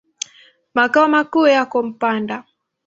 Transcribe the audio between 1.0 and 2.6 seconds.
makuu yako Mpanda.